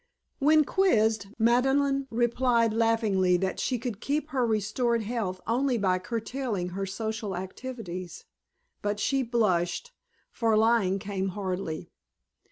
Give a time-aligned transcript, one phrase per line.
[0.39, 6.69] When quizzed, Madeleine replied laughingly that she could keep her restored health only by curtailing
[6.69, 8.25] her social activities;
[8.81, 9.91] but she blushed,
[10.31, 11.91] for lying came hardly.